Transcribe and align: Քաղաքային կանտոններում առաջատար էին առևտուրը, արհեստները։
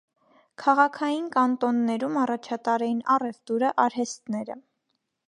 Քաղաքային 0.61 1.27
կանտոններում 1.35 2.17
առաջատար 2.21 2.87
էին 2.87 3.05
առևտուրը, 3.17 3.71
արհեստները։ 3.85 4.57